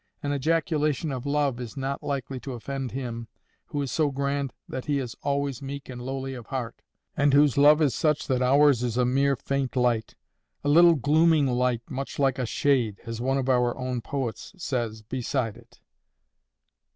[0.23, 3.27] An ejaculation of love is not likely to offend Him
[3.67, 6.81] who is so grand that He is always meek and lowly of heart,
[7.15, 11.83] and whose love is such that ours is a mere faint light—'a little glooming light
[11.87, 15.79] much like a shade'—as one of our own poets says, beside it."